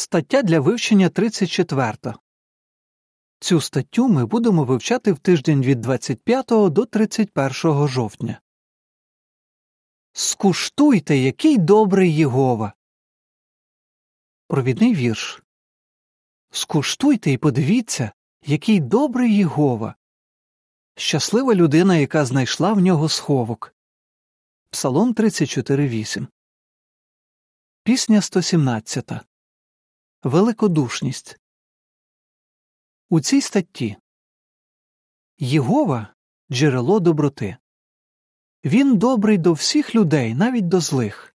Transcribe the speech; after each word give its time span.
Стаття 0.00 0.42
для 0.42 0.60
вивчення 0.60 1.08
34. 1.08 2.14
Цю 3.40 3.60
статтю 3.60 4.08
ми 4.08 4.26
будемо 4.26 4.64
вивчати 4.64 5.12
в 5.12 5.18
тиждень 5.18 5.62
від 5.62 5.80
25 5.80 6.46
до 6.48 6.86
31 6.86 7.88
жовтня. 7.88 8.40
Скуштуйте, 10.12 11.16
який 11.16 11.58
добрий 11.58 12.14
Єгова. 12.14 12.72
Провідний 14.48 14.94
вірш. 14.94 15.42
Скуштуйте 16.50 17.30
і 17.30 17.38
подивіться, 17.38 18.12
який 18.46 18.80
добрий 18.80 19.36
Єгова. 19.36 19.94
Щаслива 20.96 21.54
людина, 21.54 21.96
яка 21.96 22.24
знайшла 22.24 22.72
в 22.72 22.80
нього 22.80 23.08
сховок. 23.08 23.74
Псалом 24.70 25.14
34.8. 25.14 26.26
Пісня 27.84 28.20
117. 28.20 29.29
Великодушність. 30.22 31.40
У 33.10 33.20
цій 33.20 33.40
статті 33.40 33.96
Єгова 35.38 36.14
джерело 36.52 37.00
доброти. 37.00 37.56
Він 38.64 38.98
добрий 38.98 39.38
до 39.38 39.52
всіх 39.52 39.94
людей, 39.94 40.34
навіть 40.34 40.68
до 40.68 40.80
злих. 40.80 41.34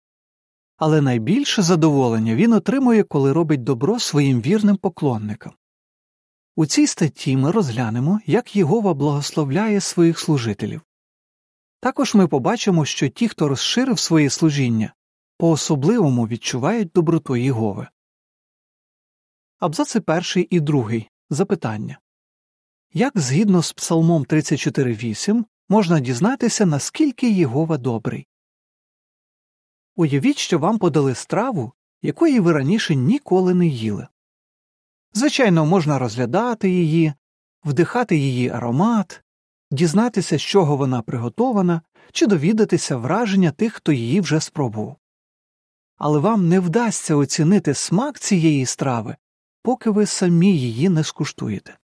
Але 0.77 1.01
найбільше 1.01 1.62
задоволення 1.62 2.34
він 2.34 2.53
отримує, 2.53 3.03
коли 3.03 3.33
робить 3.33 3.62
добро 3.62 3.98
своїм 3.98 4.41
вірним 4.41 4.77
поклонникам. 4.77 5.53
У 6.56 6.67
цій 6.67 6.87
статті 6.87 7.37
ми 7.37 7.51
розглянемо, 7.51 8.20
як 8.27 8.56
Єгова 8.56 8.95
благословляє 8.95 9.80
своїх 9.80 10.19
служителів. 10.19 10.80
Також 11.80 12.14
ми 12.14 12.28
побачимо, 12.28 12.84
що 12.84 13.09
ті, 13.09 13.28
хто 13.28 13.48
розширив 13.48 13.98
своє 13.98 14.30
служіння, 14.30 14.95
по 15.39 15.51
особливому 15.51 16.28
відчувають 16.28 16.92
доброту 16.95 17.37
Єгови. 17.37 17.89
Абзаци 19.62 20.01
перший 20.01 20.48
і 20.51 20.61
другий. 20.61 21.11
Запитання 21.30 21.98
Як 22.92 23.19
згідно 23.19 23.62
з 23.62 23.73
Псалмом 23.73 24.25
34.8 24.25 25.45
можна 25.69 26.00
дізнатися, 26.00 26.67
наскільки 26.67 27.31
Єгова 27.31 27.78
добрий? 27.78 28.27
Уявіть, 29.97 30.39
що 30.39 30.59
вам 30.59 30.78
подали 30.78 31.14
страву, 31.14 31.73
якої 32.03 32.41
ви 32.41 32.53
раніше 32.53 32.97
ніколи 32.97 33.55
не 33.55 33.67
їли. 33.67 34.09
Звичайно, 35.12 35.67
можна 35.67 35.98
розглядати 35.98 36.70
її, 36.70 37.12
вдихати 37.64 38.17
її 38.17 38.48
аромат, 38.48 39.23
дізнатися, 39.70 40.39
з 40.39 40.42
чого 40.42 40.77
вона 40.77 41.03
приготована, 41.03 41.83
чи 42.12 42.27
довідатися 42.27 42.97
враження 42.97 43.51
тих, 43.51 43.75
хто 43.75 43.92
її 43.92 44.20
вже 44.20 44.41
спробував. 44.41 44.97
Але 45.97 46.19
вам 46.19 46.48
не 46.48 46.61
вдасться 46.61 47.17
оцінити 47.17 47.75
смак 47.75 48.19
цієї 48.19 48.67
страви, 48.67 49.17
поки 49.62 49.91
ви 49.91 50.06
самі 50.06 50.58
її 50.58 50.88
не 50.88 51.05
скуштуєте. 51.05 51.78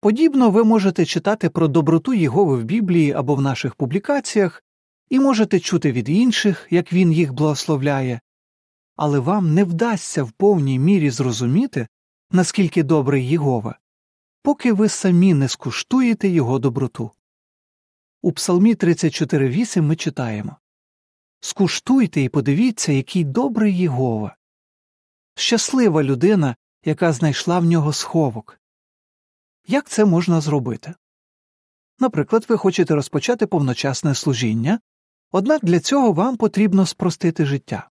Подібно 0.00 0.50
ви 0.50 0.64
можете 0.64 1.04
читати 1.04 1.50
про 1.50 1.68
доброту 1.68 2.14
Єгови 2.14 2.56
в 2.56 2.64
Біблії 2.64 3.12
або 3.12 3.34
в 3.34 3.40
наших 3.40 3.74
публікаціях 3.74 4.64
і 5.08 5.20
можете 5.20 5.60
чути 5.60 5.92
від 5.92 6.08
інших, 6.08 6.66
як 6.70 6.92
він 6.92 7.12
їх 7.12 7.32
благословляє, 7.32 8.20
але 8.96 9.18
вам 9.18 9.54
не 9.54 9.64
вдасться 9.64 10.22
в 10.22 10.30
повній 10.30 10.78
мірі 10.78 11.10
зрозуміти, 11.10 11.86
наскільки 12.30 12.82
добрий 12.82 13.28
Єгова, 13.28 13.78
поки 14.42 14.72
ви 14.72 14.88
самі 14.88 15.34
не 15.34 15.48
скуштуєте 15.48 16.28
його 16.28 16.58
доброту. 16.58 17.10
У 18.22 18.32
Псалмі 18.32 18.74
34.8 18.74 19.82
ми 19.82 19.96
читаємо 19.96 20.56
Скуштуйте 21.40 22.20
і 22.20 22.28
подивіться, 22.28 22.92
який 22.92 23.24
добрий 23.24 23.78
Єгова. 23.78 24.36
Щаслива 25.34 26.02
людина, 26.02 26.56
яка 26.84 27.12
знайшла 27.12 27.58
в 27.58 27.64
нього 27.64 27.92
сховок. 27.92 28.60
Як 29.66 29.88
це 29.88 30.04
можна 30.04 30.40
зробити? 30.40 30.94
Наприклад, 31.98 32.46
ви 32.48 32.56
хочете 32.56 32.94
розпочати 32.94 33.46
повночасне 33.46 34.14
служіння, 34.14 34.80
однак 35.30 35.64
для 35.64 35.80
цього 35.80 36.12
вам 36.12 36.36
потрібно 36.36 36.86
спростити 36.86 37.46
життя. 37.46 37.88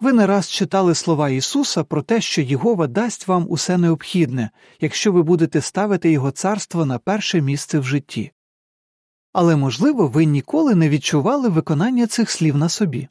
Ви 0.00 0.12
не 0.12 0.26
раз 0.26 0.50
читали 0.50 0.94
слова 0.94 1.28
Ісуса 1.30 1.84
про 1.84 2.02
те, 2.02 2.20
що 2.20 2.42
Єгова 2.42 2.86
дасть 2.86 3.28
вам 3.28 3.46
усе 3.48 3.78
необхідне, 3.78 4.50
якщо 4.80 5.12
ви 5.12 5.22
будете 5.22 5.60
ставити 5.60 6.10
Його 6.10 6.30
царство 6.30 6.84
на 6.86 6.98
перше 6.98 7.40
місце 7.40 7.78
в 7.78 7.84
житті. 7.84 8.32
Але, 9.32 9.56
можливо, 9.56 10.08
ви 10.08 10.24
ніколи 10.24 10.74
не 10.74 10.88
відчували 10.88 11.48
виконання 11.48 12.06
цих 12.06 12.30
слів 12.30 12.56
на 12.56 12.68
собі. 12.68 13.08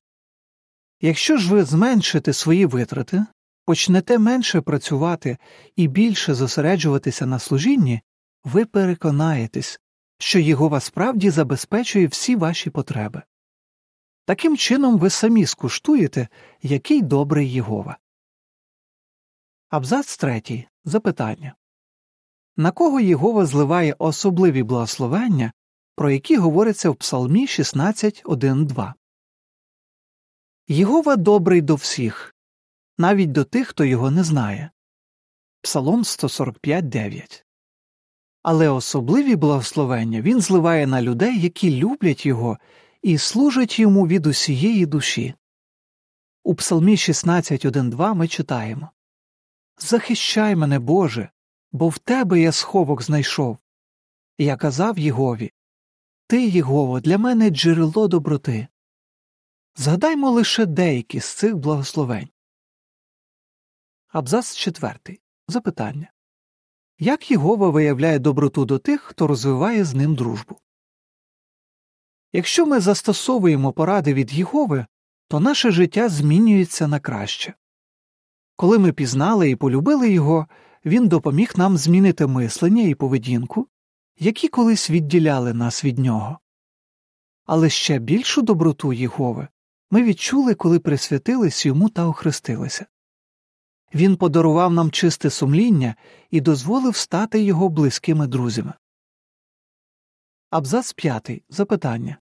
Якщо 1.02 1.38
ж 1.38 1.54
ви 1.54 1.64
зменшите 1.64 2.34
свої 2.34 2.66
витрати, 2.66 3.26
почнете 3.66 4.20
менше 4.20 4.62
працювати 4.62 5.38
і 5.76 5.88
більше 5.88 6.34
зосереджуватися 6.34 7.26
на 7.26 7.40
служінні, 7.40 8.02
ви 8.44 8.66
переконаєтесь, 8.66 9.80
що 10.18 10.40
Єгова 10.40 10.80
справді 10.80 11.30
забезпечує 11.30 12.08
всі 12.08 12.36
ваші 12.36 12.70
потреби. 12.70 13.22
Таким 14.26 14.58
чином 14.58 14.98
ви 14.98 15.10
самі 15.10 15.46
скуштуєте, 15.46 16.28
який 16.62 17.02
добрий 17.02 17.52
Єгова. 17.52 17.98
Абзац 19.70 20.18
третій. 20.18 20.68
Запитання 20.86 21.56
На 22.58 22.72
кого 22.72 23.00
Єгова 23.00 23.46
зливає 23.46 23.96
особливі 24.00 24.64
благословення, 24.64 25.52
про 25.96 26.12
які 26.12 26.38
говориться 26.38 26.90
в 26.90 26.96
Псалмі 26.96 27.46
16.1.2? 27.46 28.94
Єгова 30.72 31.16
добрий 31.16 31.62
до 31.62 31.76
всіх, 31.76 32.36
навіть 32.98 33.32
до 33.32 33.44
тих, 33.44 33.68
хто 33.68 33.86
його 33.86 34.12
не 34.12 34.24
знає. 34.24 34.72
Псалом 35.62 36.04
145.9. 36.04 37.44
Але 38.44 38.70
особливі 38.70 39.36
благословення 39.36 40.22
він 40.22 40.42
зливає 40.42 40.88
на 40.88 41.02
людей, 41.02 41.40
які 41.40 41.80
люблять 41.80 42.26
його 42.26 42.58
і 43.02 43.18
служать 43.18 43.80
йому 43.80 44.08
від 44.08 44.26
усієї 44.26 44.86
душі. 44.86 45.34
У 46.44 46.56
Псалмі 46.56 46.96
16.1.2 46.96 48.16
ми 48.16 48.28
читаємо 48.28 48.90
Захищай 49.78 50.56
мене, 50.56 50.80
Боже, 50.80 51.30
бо 51.72 51.90
в 51.90 51.98
тебе 51.98 52.40
я 52.40 52.52
сховок 52.52 53.02
знайшов. 53.02 53.58
Я 54.38 54.58
казав 54.58 55.00
Єгові 55.00 55.52
Ти, 56.28 56.48
Єгово, 56.48 57.00
для 57.00 57.18
мене 57.18 57.50
джерело 57.50 58.08
доброти. 58.08 58.68
Згадаймо 59.76 60.32
лише 60.32 60.66
деякі 60.66 61.20
з 61.20 61.26
цих 61.26 61.58
благословень. 61.58 62.30
Абзац 64.08 64.56
четвертий. 64.56 65.22
Запитання 65.48 66.12
Як 67.00 67.32
Єгова 67.32 67.70
виявляє 67.70 68.20
доброту 68.20 68.66
до 68.66 68.80
тих, 68.80 69.02
хто 69.02 69.28
розвиває 69.28 69.86
з 69.86 69.94
ним 69.94 70.16
дружбу? 70.16 70.60
Якщо 72.34 72.66
ми 72.66 72.80
застосовуємо 72.80 73.74
поради 73.74 74.14
від 74.14 74.34
Єгови, 74.34 74.86
то 75.28 75.40
наше 75.40 75.72
життя 75.72 76.10
змінюється 76.10 76.88
на 76.88 77.00
краще. 77.00 77.54
Коли 78.56 78.80
ми 78.80 78.94
пізнали 78.94 79.50
і 79.50 79.56
полюбили 79.56 80.12
його, 80.12 80.48
він 80.86 81.08
допоміг 81.08 81.54
нам 81.56 81.78
змінити 81.78 82.28
мислення 82.28 82.84
і 82.84 82.96
поведінку, 82.96 83.68
які 84.20 84.48
колись 84.48 84.90
відділяли 84.90 85.54
нас 85.54 85.86
від 85.86 86.00
нього. 86.00 86.40
Але 87.46 87.70
ще 87.70 88.00
більшу 88.00 88.42
доброту 88.42 88.94
Єгови 88.94 89.48
ми 89.92 90.04
відчули, 90.04 90.56
коли 90.56 90.80
присвятились 90.80 91.66
йому 91.66 91.90
та 91.90 92.06
охрестилися. 92.06 92.86
Він 93.94 94.18
подарував 94.18 94.74
нам 94.74 94.92
чисте 94.92 95.30
сумління 95.30 95.96
і 96.32 96.42
дозволив 96.42 96.96
стати 96.96 97.42
його 97.42 97.70
близькими 97.70 98.28
друзями. 98.28 98.74
Абзац 100.50 100.94
п'ятий. 100.94 101.44
Запитання 101.50 102.18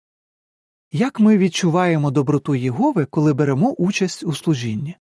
Як 0.92 1.20
ми 1.20 1.38
відчуваємо 1.38 2.12
доброту 2.12 2.56
Єгови, 2.56 3.06
коли 3.06 3.34
беремо 3.34 3.72
участь 3.72 4.24
у 4.24 4.34
служінні? 4.34 4.96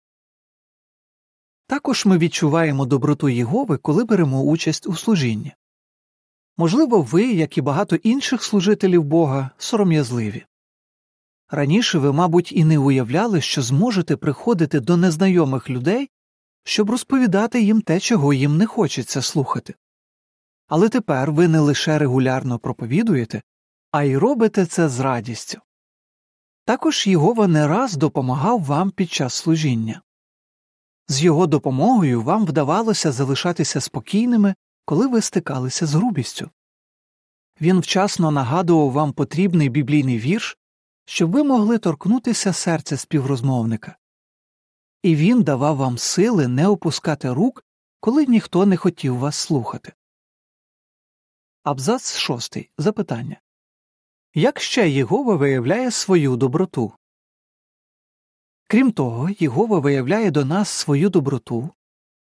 Також 1.66 2.06
ми 2.06 2.18
відчуваємо 2.18 2.86
доброту 2.86 3.28
Єгови, 3.28 3.76
коли 3.76 4.04
беремо 4.04 4.42
участь 4.42 4.86
у 4.86 4.96
служінні. 4.96 5.52
Можливо, 6.56 7.02
ви, 7.02 7.32
як 7.32 7.58
і 7.58 7.60
багато 7.60 7.96
інших 7.96 8.42
служителів 8.42 9.04
Бога, 9.04 9.50
сором'язливі. 9.58 10.44
Раніше 11.50 11.98
ви, 11.98 12.12
мабуть, 12.12 12.52
і 12.52 12.64
не 12.64 12.78
уявляли, 12.78 13.40
що 13.40 13.62
зможете 13.62 14.16
приходити 14.16 14.80
до 14.80 14.96
незнайомих 14.96 15.70
людей, 15.70 16.10
щоб 16.64 16.90
розповідати 16.90 17.62
їм 17.62 17.80
те, 17.80 18.00
чого 18.00 18.32
їм 18.32 18.56
не 18.56 18.66
хочеться 18.66 19.22
слухати. 19.22 19.74
Але 20.68 20.88
тепер 20.88 21.32
ви 21.32 21.48
не 21.48 21.60
лише 21.60 21.98
регулярно 21.98 22.58
проповідуєте, 22.58 23.42
а 23.90 24.02
й 24.02 24.16
робите 24.16 24.66
це 24.66 24.88
з 24.88 25.00
радістю. 25.00 25.60
Також 26.64 27.06
Єгова 27.06 27.46
не 27.46 27.66
раз 27.66 27.96
допомагав 27.96 28.62
вам 28.62 28.90
під 28.90 29.10
час 29.10 29.34
служіння. 29.34 30.02
З 31.08 31.22
його 31.22 31.46
допомогою 31.46 32.22
вам 32.22 32.46
вдавалося 32.46 33.12
залишатися 33.12 33.80
спокійними, 33.80 34.54
коли 34.84 35.06
ви 35.06 35.20
стикалися 35.20 35.86
з 35.86 35.94
грубістю. 35.94 36.50
Він 37.60 37.80
вчасно 37.80 38.30
нагадував 38.30 38.90
вам 38.90 39.12
потрібний 39.12 39.68
біблійний 39.68 40.18
вірш, 40.18 40.58
щоб 41.10 41.30
ви 41.30 41.44
могли 41.44 41.78
торкнутися 41.78 42.52
серця 42.52 42.96
співрозмовника. 42.96 43.96
і 45.02 45.16
він 45.16 45.42
давав 45.42 45.76
вам 45.76 45.98
сили 45.98 46.48
не 46.48 46.68
опускати 46.68 47.32
рук, 47.32 47.64
коли 48.00 48.26
ніхто 48.26 48.66
не 48.66 48.76
хотів 48.76 49.18
вас 49.18 49.36
слухати. 49.36 49.92
Абзац 51.62 52.16
шостий. 52.16 52.70
Запитання 52.78 53.40
Як 54.34 54.60
ще 54.60 54.90
Єгова 54.90 55.36
виявляє 55.36 55.90
свою 55.90 56.36
доброту? 56.36 56.92
Крім 58.68 58.92
того, 58.92 59.30
Єгова 59.38 59.78
виявляє 59.78 60.30
до 60.30 60.44
нас 60.44 60.68
свою 60.68 61.10
доброту, 61.10 61.70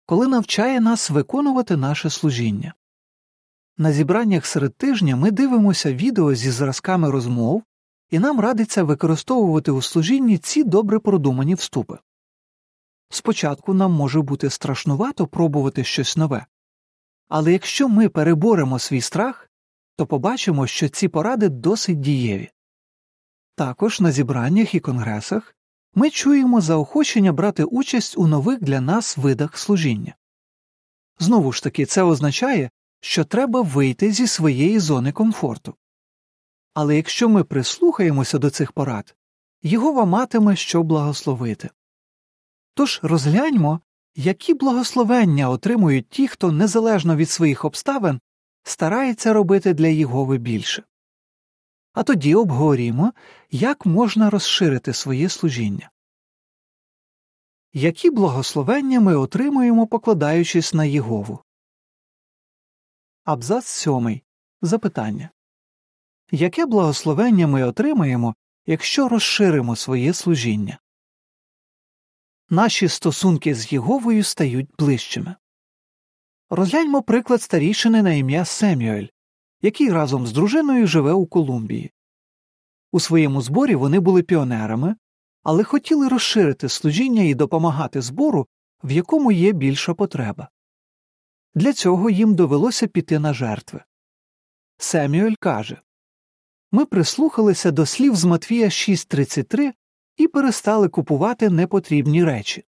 коли 0.06 0.28
навчає 0.28 0.80
нас 0.82 1.10
виконувати 1.10 1.78
наше 1.78 2.10
служіння. 2.10 2.74
На 3.78 3.94
зібраннях 3.94 4.46
серед 4.46 4.76
тижня 4.76 5.16
ми 5.16 5.32
дивимося 5.32 5.94
відео 5.94 6.36
зі 6.36 6.52
зразками 6.52 7.12
розмов, 7.12 7.64
і 8.12 8.20
нам 8.20 8.40
радиться 8.40 8.84
використовувати 8.84 9.72
у 9.72 9.82
служінні 9.82 10.38
ці 10.38 10.64
добре 10.64 11.00
продумані 11.00 11.56
вступи. 11.56 11.98
Спочатку 13.10 13.74
нам 13.74 13.92
може 13.92 14.22
бути 14.22 14.50
страшнувато 14.50 15.28
пробувати 15.28 15.84
щось 15.84 16.18
нове, 16.18 16.46
але 17.28 17.52
якщо 17.52 17.90
ми 17.90 18.10
переборемо 18.10 18.80
свій 18.80 19.02
страх, 19.02 19.50
то 19.96 20.06
побачимо, 20.06 20.68
що 20.68 20.90
ці 20.90 21.08
поради 21.08 21.50
досить 21.50 22.00
дієві. 22.00 22.50
Також 23.56 24.00
на 24.00 24.12
зібраннях 24.12 24.76
і 24.76 24.80
конгресах 24.80 25.56
ми 25.96 26.10
чуємо 26.10 26.62
заохочення 26.62 27.34
брати 27.34 27.64
участь 27.64 28.18
у 28.18 28.28
нових 28.28 28.62
для 28.62 28.82
нас 28.82 29.18
видах 29.18 29.58
служіння. 29.58 30.16
Знову 31.20 31.52
ж 31.52 31.64
таки, 31.64 31.86
це 31.86 32.04
означає, 32.04 32.70
що 33.00 33.24
треба 33.24 33.62
вийти 33.62 34.12
зі 34.12 34.28
своєї 34.28 34.80
зони 34.80 35.12
комфорту. 35.12 35.76
Але 36.74 36.96
якщо 36.96 37.30
ми 37.30 37.44
прислухаємося 37.44 38.38
до 38.38 38.50
цих 38.50 38.72
порад, 38.72 39.16
Єгова 39.64 40.06
матиме 40.06 40.56
що 40.56 40.84
благословити. 40.84 41.70
Тож 42.74 43.00
розгляньмо, 43.04 43.82
які 44.16 44.54
благословення 44.54 45.50
отримують 45.50 46.10
ті, 46.10 46.28
хто 46.28 46.52
незалежно 46.52 47.16
від 47.16 47.30
своїх 47.30 47.66
обставин 47.66 48.20
старається 48.64 49.34
робити 49.34 49.74
для 49.74 49.88
Єгови 49.88 50.38
більше. 50.38 50.84
А 51.94 52.04
тоді 52.04 52.36
обговорімо, 52.36 53.14
як 53.52 53.86
можна 53.86 54.30
розширити 54.30 54.94
своє 54.94 55.30
служіння. 55.30 55.92
Які 57.74 58.10
благословення 58.10 59.00
ми 59.00 59.16
отримуємо, 59.16 59.88
покладаючись 59.88 60.74
на 60.74 60.86
Єгову? 60.86 61.44
Абзац 63.24 63.66
сьомий. 63.66 64.24
Запитання 64.62 65.30
Яке 66.34 66.66
благословення 66.66 67.48
ми 67.48 67.64
отримаємо, 67.64 68.36
якщо 68.66 69.10
розширимо 69.10 69.76
своє 69.76 70.14
служіння? 70.14 70.80
Наші 72.50 72.88
стосунки 72.88 73.56
з 73.56 73.74
Єговою 73.74 74.24
стають 74.24 74.70
ближчими. 74.80 75.36
Розгляньмо 76.50 77.02
приклад 77.02 77.42
старішини 77.42 78.02
на 78.02 78.14
ім'я 78.14 78.46
Семюель, 78.46 79.08
який 79.62 79.92
разом 79.92 80.28
з 80.28 80.32
дружиною 80.32 80.88
живе 80.88 81.14
у 81.14 81.26
Колумбії. 81.26 81.92
У 82.92 83.00
своєму 83.00 83.42
зборі 83.42 83.76
вони 83.76 84.00
були 84.00 84.24
піонерами, 84.24 84.96
але 85.44 85.64
хотіли 85.64 86.08
розширити 86.08 86.70
служіння 86.70 87.24
і 87.24 87.34
допомагати 87.34 88.02
збору, 88.02 88.48
в 88.84 88.92
якому 88.92 89.32
є 89.32 89.52
більша 89.52 89.94
потреба. 89.94 90.50
Для 91.56 91.74
цього 91.74 92.10
їм 92.10 92.36
довелося 92.36 92.88
піти 92.88 93.20
на 93.20 93.34
жертви. 93.34 93.84
Семюель 94.78 95.36
каже 95.40 95.82
Ми 96.72 96.86
прислухалися 96.86 97.72
до 97.72 97.86
слів 97.86 98.16
з 98.16 98.24
Матвія 98.24 98.68
6.33 98.68 99.74
і 100.18 100.28
перестали 100.28 100.90
купувати 100.90 101.50
непотрібні 101.50 102.24
речі. 102.24 102.64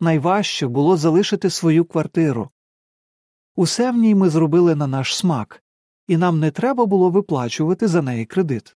Найважче 0.00 0.66
було 0.66 0.96
залишити 0.96 1.50
свою 1.50 1.84
квартиру. 1.84 2.50
Усе 3.56 3.90
в 3.90 3.96
ній 3.96 4.14
ми 4.14 4.30
зробили 4.30 4.74
на 4.74 4.86
наш 4.86 5.16
смак, 5.16 5.62
і 6.06 6.16
нам 6.16 6.40
не 6.40 6.50
треба 6.50 6.86
було 6.86 7.10
виплачувати 7.10 7.88
за 7.88 8.02
неї 8.02 8.26
кредит. 8.26 8.76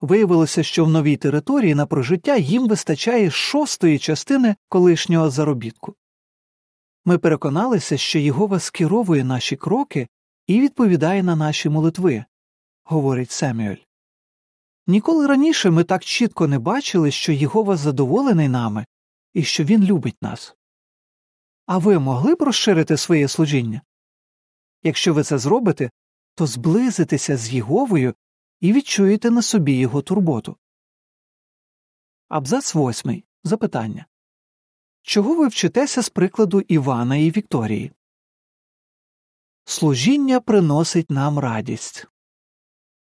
Виявилося, 0.00 0.62
що 0.62 0.84
в 0.84 0.90
новій 0.90 1.16
території 1.16 1.74
на 1.74 1.86
прожиття 1.86 2.36
їм 2.36 2.68
вистачає 2.68 3.30
шостої 3.30 3.98
частини 3.98 4.56
колишнього 4.68 5.30
заробітку. 5.30 5.94
Ми 7.04 7.18
переконалися, 7.18 7.96
що 7.96 8.18
Єгова 8.18 8.58
скеровує 8.58 9.24
наші 9.24 9.56
кроки 9.56 10.08
і 10.46 10.60
відповідає 10.60 11.22
на 11.22 11.36
наші 11.36 11.68
молитви, 11.68 12.24
говорить 12.84 13.30
Семюель. 13.30 13.76
Ніколи 14.86 15.26
раніше 15.26 15.70
ми 15.70 15.84
так 15.84 16.04
чітко 16.04 16.46
не 16.46 16.58
бачили, 16.58 17.10
що 17.10 17.32
Єгова 17.32 17.76
задоволений 17.76 18.48
нами 18.48 18.86
і 19.32 19.42
що 19.44 19.64
він 19.64 19.84
любить 19.84 20.22
нас. 20.22 20.56
А 21.66 21.78
ви 21.78 21.98
могли 21.98 22.34
б 22.34 22.42
розширити 22.42 22.96
своє 22.96 23.28
служіння? 23.28 23.82
Якщо 24.82 25.14
ви 25.14 25.22
це 25.22 25.38
зробите, 25.38 25.90
то 26.34 26.46
зблизитеся 26.46 27.36
з 27.36 27.52
Єговою 27.52 28.14
і 28.60 28.72
відчуєте 28.72 29.30
на 29.30 29.42
собі 29.42 29.72
його 29.72 30.02
турботу. 30.02 30.56
Абзац 32.28 32.74
восьмий. 32.74 33.24
Запитання 33.44 34.06
Чого 35.02 35.34
ви 35.34 35.48
вчитеся 35.48 36.02
з 36.02 36.08
прикладу 36.08 36.60
Івана 36.60 37.16
і 37.16 37.30
Вікторії? 37.30 37.92
Служіння 39.64 40.40
приносить 40.40 41.10
нам 41.10 41.38
радість. 41.38 42.06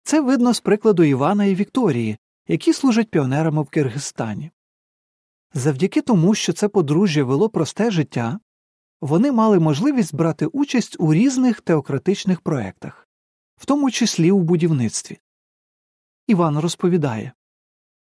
Це 0.06 0.20
видно 0.20 0.54
з 0.54 0.60
прикладу 0.60 1.02
Івана 1.02 1.44
і 1.44 1.54
Вікторії, 1.54 2.18
які 2.48 2.72
служать 2.72 3.10
піонерами 3.10 3.62
в 3.62 3.68
Киргизстані. 3.68 4.50
Завдяки 5.54 6.00
тому, 6.00 6.34
що 6.34 6.52
це 6.52 6.68
подружжя 6.68 7.24
вело 7.24 7.48
просте 7.48 7.90
життя, 7.90 8.40
вони 9.00 9.32
мали 9.32 9.58
можливість 9.58 10.14
брати 10.14 10.46
участь 10.46 10.96
у 10.98 11.14
різних 11.14 11.60
теократичних 11.60 12.40
проєктах, 12.40 13.08
в 13.56 13.66
тому 13.66 13.90
числі 13.90 14.30
у 14.30 14.40
будівництві. 14.40 15.18
Іван 16.26 16.58
розповідає 16.58 17.32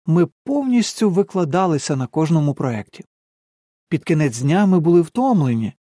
ми 0.06 0.27
повністю 0.44 1.09
викладалися 1.09 1.95
на 1.95 2.07
кожному 2.07 2.53
проєкті. 2.53 3.06
Під 3.89 4.03
кінець 4.03 4.39
дня 4.39 4.65
ми 4.65 4.80
були 4.80 5.01
втомлені, 5.01 5.74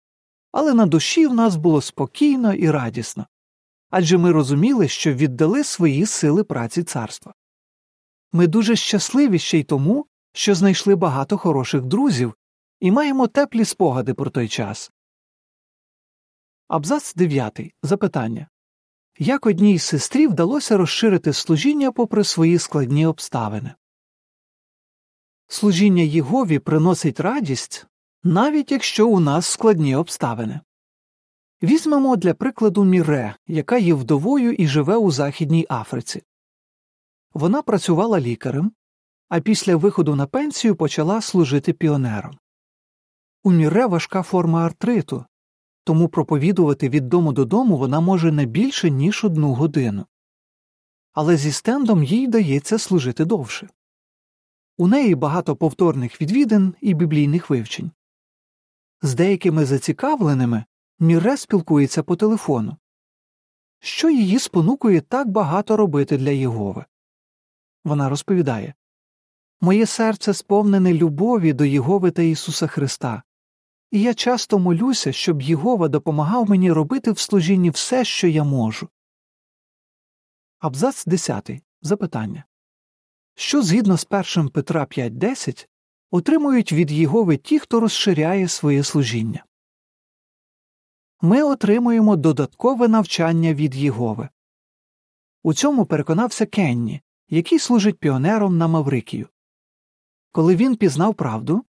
але 0.52 0.74
на 0.74 0.86
душі 0.86 1.28
в 1.28 1.34
нас 1.34 1.56
було 1.56 1.82
спокійно 1.82 2.54
і 2.54 2.72
радісно 2.72 3.28
адже 3.96 4.18
ми 4.18 4.32
розуміли, 4.32 4.88
що 4.88 5.14
віддали 5.14 5.64
свої 5.64 6.06
сили 6.06 6.44
праці 6.44 6.84
царства. 6.84 7.34
Ми 8.32 8.48
дуже 8.48 8.76
щасливі 8.76 9.40
ще 9.40 9.60
й 9.60 9.64
тому, 9.64 10.06
що 10.32 10.56
знайшли 10.56 10.96
багато 10.96 11.38
хороших 11.38 11.82
друзів 11.82 12.36
і 12.80 12.92
маємо 12.92 13.28
теплі 13.28 13.66
спогади 13.66 14.14
про 14.14 14.30
той 14.30 14.48
час. 14.48 14.92
Абзац 16.68 17.14
9. 17.14 17.62
Запитання 17.84 18.48
Як 19.20 19.46
одній 19.46 19.78
з 19.78 19.84
сестрі 19.84 20.28
вдалося 20.28 20.78
розширити 20.78 21.34
служіння 21.34 21.92
попри 21.92 22.24
свої 22.24 22.60
складні 22.60 23.06
обставини? 23.06 23.74
Служіння 25.48 26.04
Єгові 26.04 26.60
приносить 26.60 27.20
радість, 27.20 27.86
навіть 28.24 28.72
якщо 28.72 29.08
у 29.08 29.20
нас 29.20 29.46
складні 29.46 29.96
обставини. 29.96 30.60
Візьмемо 31.64 32.16
для 32.16 32.34
прикладу 32.34 32.84
Міре, 32.84 33.36
яка 33.48 33.78
є 33.78 33.94
вдовою 33.94 34.54
і 34.54 34.68
живе 34.68 34.98
у 34.98 35.12
Західній 35.12 35.66
Африці. 35.70 36.24
Вона 37.34 37.62
працювала 37.62 38.20
лікарем, 38.20 38.72
а 39.30 39.40
після 39.40 39.76
виходу 39.76 40.16
на 40.16 40.28
пенсію 40.28 40.76
почала 40.76 41.22
служити 41.22 41.74
піонером. 41.74 42.38
У 43.44 43.52
Міре 43.52 43.86
важка 43.86 44.24
форма 44.24 44.66
артриту, 44.66 45.26
тому 45.84 46.08
проповідувати 46.08 46.90
від 46.90 47.10
дому 47.10 47.34
додому 47.34 47.78
вона 47.78 48.00
може 48.00 48.32
не 48.32 48.46
більше, 48.46 48.90
ніж 48.90 49.24
одну 49.24 49.54
годину. 49.54 50.06
Але 51.14 51.38
зі 51.38 51.52
стендом 51.52 52.04
їй 52.04 52.28
вдається 52.28 52.80
служити 52.80 53.26
довше. 53.26 53.70
У 54.78 54.88
неї 54.88 55.16
багато 55.16 55.56
повторних 55.56 56.22
відвідин 56.22 56.76
і 56.82 56.94
біблійних 56.94 57.50
вивчень. 57.50 57.92
З 59.02 59.16
деякими 59.16 59.66
зацікавленими 59.66 60.66
Міре 61.00 61.38
спілкується 61.38 62.04
по 62.04 62.16
телефону. 62.16 62.78
Що 63.80 64.10
її 64.10 64.40
спонукує 64.40 65.02
так 65.02 65.28
багато 65.28 65.78
робити 65.78 66.18
для 66.18 66.32
Єгови? 66.32 66.86
Вона 67.84 68.10
розповідає 68.10 68.74
Моє 69.62 69.86
серце 69.86 70.34
сповнене 70.34 70.94
любові 70.94 71.54
до 71.54 71.66
Єгови 71.66 72.12
та 72.12 72.22
Ісуса 72.22 72.68
Христа, 72.68 73.24
і 73.92 74.02
я 74.02 74.14
часто 74.14 74.60
молюся, 74.60 75.12
щоб 75.12 75.42
Єгова 75.42 75.88
допомагав 75.88 76.50
мені 76.50 76.72
робити 76.72 77.12
в 77.12 77.20
служінні 77.20 77.70
все, 77.70 78.06
що 78.06 78.28
я 78.28 78.44
можу. 78.44 78.90
Абзац 80.60 81.06
10. 81.06 81.52
Запитання 81.82 82.44
Що 83.36 83.62
згідно 83.62 83.98
з 83.98 84.08
1 84.38 84.50
Петра 84.50 84.84
5.10 84.84 85.68
отримують 86.12 86.72
від 86.72 86.92
Єгови 86.92 87.38
ті, 87.38 87.60
хто 87.60 87.80
розширяє 87.80 88.48
своє 88.48 88.84
служіння? 88.84 89.46
Ми 91.26 91.44
отримуємо 91.44 92.16
додаткове 92.16 92.88
навчання 92.88 93.54
від 93.54 93.76
Єгови. 93.76 94.30
У 95.44 95.54
цьому 95.54 95.86
переконався 95.86 96.46
Кенні, 96.46 97.02
який 97.30 97.60
служить 97.60 98.00
піонером 98.00 98.58
на 98.58 98.68
Маврикію. 98.68 99.28
Коли 100.32 100.56
він 100.56 100.76
пізнав 100.76 101.16
правду, 101.16 101.66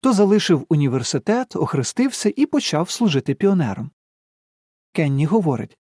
то 0.00 0.12
залишив 0.12 0.66
університет, 0.68 1.56
охрестився 1.56 2.32
і 2.36 2.46
почав 2.46 2.90
служити 2.90 3.34
піонером. 3.34 3.90
Кенні 4.92 5.26
говорить 5.26 5.78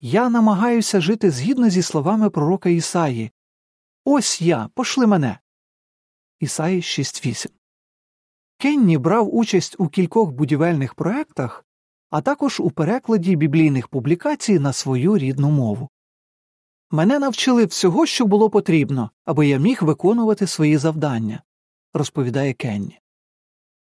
Я 0.00 0.28
намагаюся 0.28 1.00
жити 1.00 1.30
згідно 1.30 1.70
зі 1.70 1.82
словами 1.82 2.30
пророка 2.30 2.68
Ісаї. 2.68 3.30
Ось 4.04 4.42
я, 4.42 4.68
пошли 4.74 5.06
мене. 5.06 5.38
Ісаї 6.40 6.80
6.8 6.80 7.50
Кенні 8.58 8.98
брав 8.98 9.34
участь 9.34 9.76
у 9.78 9.88
кількох 9.88 10.30
будівельних 10.30 10.94
проектах, 10.94 11.64
а 12.10 12.20
також 12.20 12.60
у 12.60 12.70
перекладі 12.70 13.36
біблійних 13.36 13.88
публікацій 13.88 14.58
на 14.58 14.72
свою 14.72 15.18
рідну 15.18 15.50
мову. 15.50 15.88
Мене 16.90 17.18
навчили 17.18 17.64
всього, 17.64 18.06
що 18.06 18.26
було 18.26 18.50
потрібно, 18.50 19.10
аби 19.24 19.46
я 19.46 19.58
міг 19.58 19.78
виконувати 19.82 20.46
свої 20.46 20.76
завдання, 20.76 21.42
розповідає 21.92 22.52
Кенні. 22.52 23.00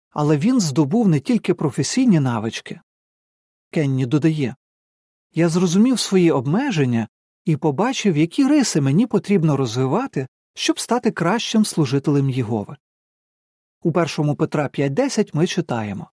Але 0.09 0.37
він 0.37 0.59
здобув 0.59 1.07
не 1.07 1.19
тільки 1.19 1.53
професійні 1.53 2.19
навички. 2.19 2.81
Кенні 3.71 4.05
додає 4.05 4.55
Я 5.33 5.49
зрозумів 5.49 5.99
свої 5.99 6.31
обмеження 6.31 7.07
і 7.45 7.57
побачив, 7.57 8.17
які 8.17 8.47
риси 8.47 8.81
мені 8.81 9.07
потрібно 9.07 9.57
розвивати, 9.57 10.27
щоб 10.53 10.79
стати 10.79 11.11
кращим 11.11 11.65
служителем 11.65 12.29
Єгови. 12.29 12.77
У 13.81 13.91
першому 13.91 14.35
Петра 14.35 14.67
5.10 14.67 15.29
ми 15.33 15.47
читаємо 15.47 16.09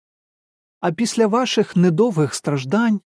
А 0.81 0.93
після 0.93 1.27
ваших 1.27 1.77
недовгих 1.77 2.35
страждань 2.35 3.01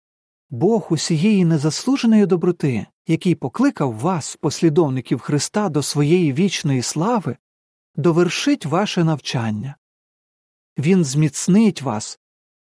Бог 0.50 0.87
усієї 0.91 1.45
незаслуженої 1.45 2.27
доброти, 2.27 2.87
який 3.07 3.35
покликав 3.35 3.99
вас, 3.99 4.37
послідовників 4.37 5.21
Христа, 5.21 5.69
до 5.69 5.83
своєї 5.83 6.33
вічної 6.33 6.83
слави, 6.83 7.37
довершить 7.95 8.67
ваше 8.67 9.05
навчання. 9.05 9.77
Він 10.79 11.05
зміцнить 11.05 11.83
вас, 11.83 12.21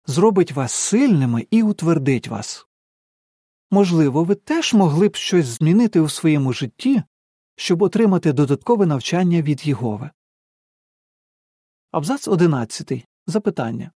зробить 0.06 0.52
вас 0.52 0.74
сильними 0.74 1.48
і 1.52 1.64
утвердить 1.64 2.28
вас. 2.28 2.68
Можливо, 3.72 4.24
ви 4.24 4.36
теж 4.36 4.74
могли 4.74 5.08
б 5.08 5.16
щось 5.16 5.46
змінити 5.46 6.00
у 6.00 6.10
своєму 6.10 6.54
житті, 6.54 7.04
щоб 7.56 7.82
отримати 7.82 8.34
додаткове 8.34 8.86
навчання 8.86 9.42
від 9.42 9.68
Єгови. 9.68 10.10
Абзац 11.92 12.28
11. 12.28 13.08
Запитання 13.28 13.92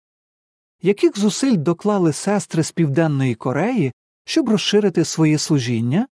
Яких 0.81 1.17
зусиль 1.19 1.57
доклали 1.57 2.13
сестри 2.13 2.63
з 2.63 2.71
Південної 2.71 3.35
Кореї, 3.35 3.93
щоб 4.25 4.49
розширити 4.49 5.05
своє 5.05 5.37
служіння, 5.37 6.07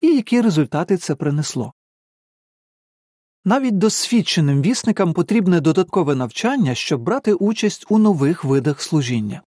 і 0.00 0.16
які 0.16 0.40
результати 0.40 0.96
це 0.96 1.14
принесло? 1.14 1.72
Навіть 3.44 3.78
досвідченим 3.78 4.62
вісникам 4.62 5.12
потрібне 5.12 5.60
додаткове 5.60 6.14
навчання, 6.14 6.74
щоб 6.74 7.02
брати 7.02 7.34
участь 7.34 7.86
у 7.88 7.98
нових 7.98 8.44
видах 8.44 8.82
служіння. 8.82 9.42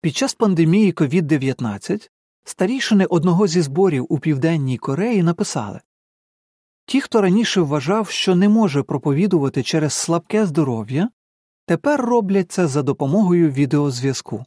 Під 0.00 0.16
час 0.16 0.34
пандемії 0.34 0.92
COVID-19 0.92 2.10
старішини 2.44 3.04
одного 3.04 3.46
зі 3.46 3.62
зборів 3.62 4.06
у 4.08 4.18
Південній 4.18 4.78
Кореї 4.78 5.22
написали 5.22 5.80
Ті, 6.86 7.00
хто 7.00 7.20
раніше 7.20 7.60
вважав, 7.60 8.10
що 8.10 8.34
не 8.34 8.48
може 8.48 8.82
проповідувати 8.82 9.62
через 9.62 9.92
слабке 9.92 10.46
здоров'я, 10.46 11.08
тепер 11.66 12.00
роблять 12.00 12.52
це 12.52 12.66
за 12.66 12.82
допомогою 12.82 13.50
відеозв'язку. 13.50 14.44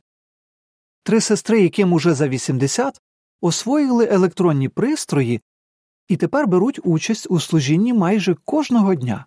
Три 1.03 1.21
сестри, 1.21 1.61
яким 1.61 1.93
уже 1.93 2.13
за 2.13 2.27
80, 2.27 3.01
освоїли 3.41 4.07
електронні 4.11 4.69
пристрої 4.69 5.41
і 6.07 6.17
тепер 6.17 6.47
беруть 6.47 6.79
участь 6.83 7.27
у 7.29 7.39
служінні 7.39 7.93
майже 7.93 8.35
кожного 8.45 8.95
дня. 8.95 9.25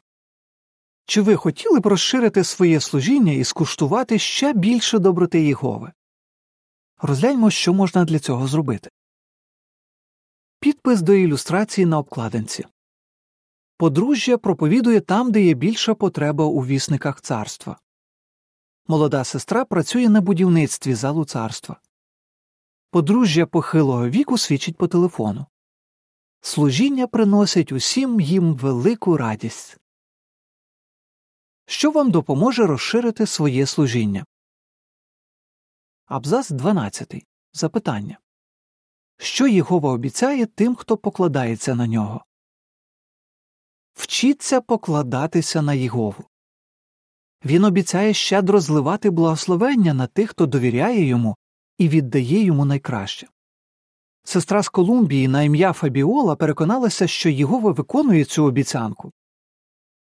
Чи 1.06 1.20
ви 1.20 1.36
хотіли 1.36 1.80
б 1.80 1.86
розширити 1.86 2.44
своє 2.44 2.80
служіння 2.80 3.32
і 3.32 3.44
скуштувати 3.44 4.18
ще 4.18 4.52
більше 4.52 4.98
доброти 4.98 5.42
Єгови? 5.42 5.92
Розгляньмо, 7.02 7.50
що 7.50 7.72
можна 7.72 8.04
для 8.04 8.18
цього 8.18 8.46
зробити. 8.46 8.90
Підпис 10.60 11.02
до 11.02 11.14
ілюстрації 11.14 11.86
на 11.86 11.98
обкладинці 11.98 12.64
Подружжя 13.78 14.38
проповідує 14.38 15.00
там, 15.00 15.32
де 15.32 15.42
є 15.42 15.54
більша 15.54 15.94
потреба 15.94 16.44
у 16.44 16.66
вісниках 16.66 17.20
царства. 17.20 17.78
Молода 18.88 19.24
сестра 19.24 19.64
працює 19.64 20.08
на 20.08 20.20
будівництві 20.20 20.94
залу 20.94 21.24
царства. 21.24 21.80
Подружжя 22.90 23.46
похилого 23.46 24.08
віку 24.08 24.38
свідчить 24.38 24.76
по 24.76 24.88
телефону. 24.88 25.46
Служіння 26.40 27.06
приносить 27.06 27.72
усім 27.72 28.20
їм 28.20 28.54
велику 28.54 29.16
радість. 29.16 29.78
Що 31.66 31.90
вам 31.90 32.10
допоможе 32.10 32.66
розширити 32.66 33.26
своє 33.26 33.66
служіння? 33.66 34.24
Абзац 36.06 36.50
12. 36.50 37.26
Запитання 37.52 38.18
Що 39.18 39.46
Єгова 39.46 39.92
обіцяє 39.92 40.46
тим, 40.46 40.74
хто 40.76 40.96
покладається 40.96 41.74
на 41.74 41.86
нього? 41.86 42.24
Вчіться 43.98 44.60
покладатися 44.60 45.62
на 45.62 45.74
Єгову. 45.74 46.24
Він 47.44 47.64
обіцяє 47.64 48.14
щедро 48.14 48.60
зливати 48.60 49.10
благословення 49.10 49.94
на 49.94 50.06
тих, 50.06 50.30
хто 50.30 50.46
довіряє 50.46 51.04
йому 51.04 51.36
і 51.78 51.88
віддає 51.88 52.44
йому 52.44 52.64
найкраще. 52.64 53.26
Сестра 54.24 54.62
з 54.62 54.68
Колумбії 54.68 55.28
на 55.28 55.42
ім'я 55.42 55.72
Фабіола 55.72 56.36
переконалася, 56.36 57.06
що 57.06 57.28
Єгова 57.28 57.72
виконує 57.72 58.24
цю 58.24 58.44
обіцянку. 58.44 59.12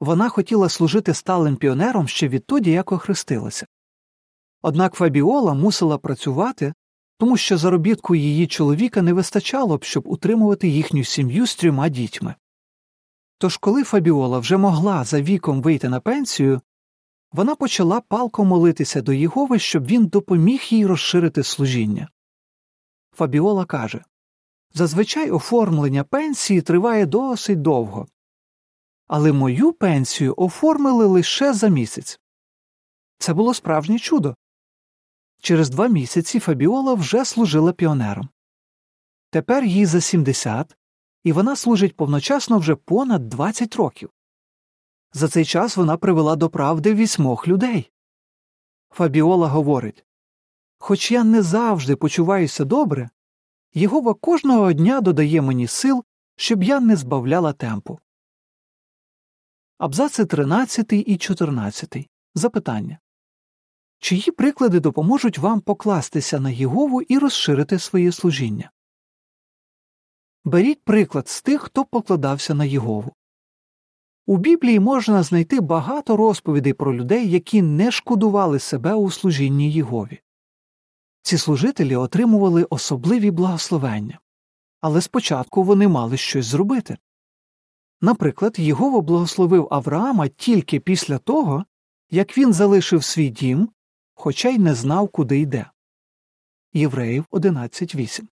Вона 0.00 0.28
хотіла 0.28 0.69
служити 0.69 1.14
сталим 1.14 1.57
піонером 1.57 2.09
ще 2.09 2.28
відтоді, 2.28 2.71
як 2.71 2.93
охрестилася. 2.93 3.66
Однак 4.62 4.95
Фабіола 4.95 5.55
мусила 5.55 5.99
працювати, 5.99 6.75
тому 7.19 7.37
що 7.37 7.59
заробітку 7.59 8.14
її 8.14 8.47
чоловіка 8.47 9.02
не 9.02 9.12
вистачало 9.12 9.76
б, 9.76 9.85
щоб 9.85 10.09
утримувати 10.09 10.69
їхню 10.69 11.05
сім'ю 11.05 11.47
з 11.47 11.57
трьома 11.57 11.88
дітьми. 11.88 12.35
Тож, 13.38 13.57
коли 13.57 13.85
Фабіола 13.85 14.38
вже 14.38 14.57
могла 14.57 15.05
за 15.05 15.21
віком 15.21 15.62
вийти 15.62 15.88
на 15.88 16.00
пенсію, 16.00 16.61
вона 17.33 17.55
почала 17.55 18.00
палко 18.00 18.45
молитися 18.45 19.02
до 19.02 19.12
Єгови, 19.12 19.59
щоб 19.59 19.87
він 19.87 20.07
допоміг 20.07 20.62
їй 20.71 20.87
розширити 20.87 21.43
служіння. 21.43 22.09
Фабіола 23.12 23.64
каже 23.64 24.05
Зазвичай 24.75 25.31
оформлення 25.31 26.05
пенсії 26.05 26.62
триває 26.62 27.07
досить 27.07 27.62
довго, 27.62 28.07
але 29.07 29.33
мою 29.33 29.73
пенсію 29.73 30.35
оформили 30.37 31.07
лише 31.07 31.52
за 31.52 31.69
місяць. 31.69 32.21
Це 33.19 33.35
було 33.35 33.55
справжнє 33.55 33.99
чудо. 33.99 34.37
Через 35.40 35.71
два 35.71 35.88
місяці 35.88 36.40
Фабіола 36.40 36.95
вже 36.95 37.25
служила 37.25 37.73
піонером. 37.73 38.28
Тепер 39.31 39.64
їй 39.64 39.87
за 39.87 40.00
70, 40.00 40.76
і 41.26 41.33
вона 41.33 41.56
служить 41.56 41.97
повночасно 41.97 42.59
вже 42.59 42.75
понад 42.75 43.28
20 43.28 43.76
років. 43.76 44.11
За 45.12 45.28
цей 45.28 45.45
час 45.45 45.76
вона 45.76 45.97
привела 45.97 46.37
до 46.37 46.50
правди 46.50 46.95
вісьмох 46.95 47.49
людей. 47.49 47.90
Фабіола 48.90 49.49
говорить 49.49 50.04
Хоч 50.78 51.12
я 51.12 51.25
не 51.25 51.42
завжди 51.42 51.97
почуваюся 51.97 52.64
добре, 52.64 53.11
Єгова 53.75 54.14
кожного 54.14 54.73
дня 54.73 55.00
додає 55.00 55.42
мені 55.42 55.66
сил, 55.66 56.04
щоб 56.37 56.62
я 56.62 56.80
не 56.80 56.97
збавляла 56.97 57.52
темпу. 57.52 57.99
Абзаци 59.78 60.26
13 60.26 60.92
і 60.92 61.16
14. 61.16 62.09
Запитання 62.35 62.99
Чиї 63.99 64.30
приклади 64.30 64.80
допоможуть 64.80 65.38
вам 65.38 65.61
покластися 65.61 66.40
на 66.40 66.50
Єгову 66.50 67.02
і 67.02 67.18
розширити 67.18 67.78
своє 67.78 68.12
служіння? 68.12 68.71
Беріть 70.47 70.85
приклад 70.85 71.29
з 71.29 71.43
тих, 71.43 71.62
хто 71.62 71.85
покладався 71.85 72.55
на 72.55 72.65
Єгову. 72.65 73.12
У 74.26 74.37
Біблії 74.37 74.81
можна 74.81 75.23
знайти 75.23 75.61
багато 75.61 76.17
розповідей 76.17 76.73
про 76.73 76.95
людей, 76.95 77.31
які 77.31 77.62
не 77.62 77.91
шкодували 77.91 78.59
себе 78.59 78.95
у 78.95 79.11
служінні 79.11 79.73
Єгові. 79.73 80.21
Ці 81.23 81.38
служителі 81.38 81.97
отримували 81.97 82.65
особливі 82.65 83.31
благословення, 83.31 84.19
але 84.81 85.00
спочатку 85.00 85.62
вони 85.62 85.88
мали 85.88 86.17
щось 86.17 86.47
зробити. 86.47 86.99
Наприклад, 88.00 88.59
Єгова 88.59 89.00
благословив 89.00 89.69
Авраама 89.71 90.29
тільки 90.29 90.81
після 90.81 91.19
того, 91.19 91.65
як 92.11 92.38
він 92.38 92.53
залишив 92.53 93.05
свій 93.05 93.29
дім, 93.29 93.69
хоча 94.15 94.49
й 94.49 94.59
не 94.59 94.75
знав, 94.75 95.09
куди 95.09 95.38
йде. 95.38 95.71
Євреїв 96.73 97.25
11.8 97.33 98.26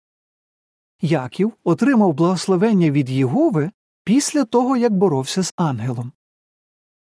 Яків 1.05 1.53
отримав 1.65 2.15
благословення 2.15 2.91
від 2.91 3.11
Єгови 3.11 3.71
після 4.05 4.45
того, 4.45 4.77
як 4.77 4.93
боровся 4.93 5.43
з 5.43 5.53
ангелом. 5.57 6.13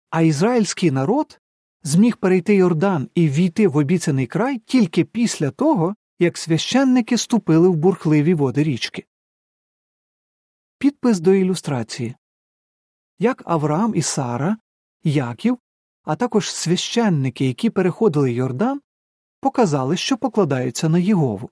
А 0.10 0.22
ізраїльський 0.22 0.92
народ 0.92 1.40
зміг 1.84 2.18
перейти 2.18 2.56
Йордан 2.56 3.10
і 3.16 3.30
війти 3.30 3.68
в 3.68 3.78
обіцяний 3.78 4.28
край 4.28 4.60
тільки 4.60 5.06
після 5.06 5.52
того, 5.52 5.96
як 6.20 6.38
священники 6.38 7.18
ступили 7.18 7.68
в 7.68 7.76
бурхливі 7.76 8.34
води 8.34 8.64
річки. 8.64 9.06
Підпис 10.78 11.20
до 11.20 11.34
ілюстрації 11.34 12.16
Як 13.20 13.44
Авраам 13.46 13.96
і 13.96 14.02
Сара, 14.02 14.58
Яків 15.04 15.58
а 16.04 16.16
також 16.16 16.52
священники, 16.52 17.46
які 17.46 17.70
переходили 17.70 18.34
Йордан, 18.34 18.82
показали, 19.40 19.98
що 19.98 20.18
покладаються 20.18 20.90
на 20.90 21.00
Єгову. 21.00 21.50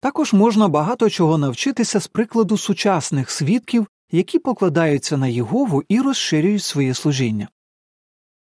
Також 0.00 0.32
можна 0.32 0.68
багато 0.68 1.10
чого 1.10 1.38
навчитися 1.38 2.00
з 2.00 2.06
прикладу 2.06 2.58
сучасних 2.58 3.30
свідків, 3.30 3.86
які 4.10 4.38
покладаються 4.38 5.16
на 5.16 5.26
Єгову 5.28 5.82
і 5.88 6.00
розширюють 6.00 6.62
своє 6.62 6.94
служіння. 6.94 7.48